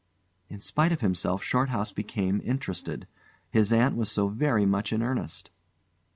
In 0.49 0.59
spite 0.59 0.91
of 0.91 1.01
himself 1.01 1.43
Shorthouse 1.43 1.91
became 1.91 2.41
interested. 2.43 3.05
His 3.51 3.71
aunt 3.71 3.95
was 3.95 4.11
so 4.11 4.29
very 4.29 4.65
much 4.65 4.91
in 4.91 5.03
earnest. 5.03 5.51